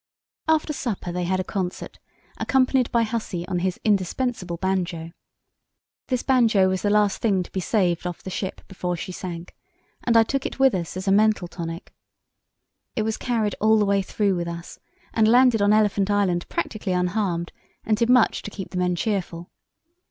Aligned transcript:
After 0.47 0.73
supper 0.73 1.11
they 1.11 1.25
had 1.25 1.39
a 1.39 1.43
concert, 1.43 1.99
accompanied 2.37 2.91
by 2.91 3.03
Hussey 3.03 3.47
on 3.47 3.59
his 3.59 3.79
"indispensable 3.85 4.57
banjo." 4.57 5.11
This 6.07 6.23
banjo 6.23 6.69
was 6.69 6.81
the 6.81 6.89
last 6.89 7.21
thing 7.21 7.43
to 7.43 7.51
be 7.51 7.59
saved 7.59 8.07
off 8.07 8.23
the 8.23 8.31
ship 8.31 8.67
before 8.67 8.97
she 8.97 9.11
sank, 9.11 9.55
and 10.03 10.17
I 10.17 10.23
took 10.23 10.43
it 10.47 10.57
with 10.57 10.73
us 10.73 10.97
as 10.97 11.07
a 11.07 11.11
mental 11.11 11.47
tonic. 11.47 11.93
It 12.95 13.03
was 13.03 13.15
carried 13.15 13.53
all 13.61 13.77
the 13.77 13.85
way 13.85 14.01
through 14.01 14.33
with 14.33 14.47
us, 14.47 14.79
and 15.13 15.27
landed 15.27 15.61
on 15.61 15.71
Elephant 15.71 16.09
Island 16.09 16.49
practically 16.49 16.93
unharmed, 16.93 17.51
and 17.85 17.95
did 17.95 18.09
much 18.09 18.41
to 18.41 18.49
keep 18.49 18.71
the 18.71 18.79
men 18.79 18.95
cheerful. 18.95 19.51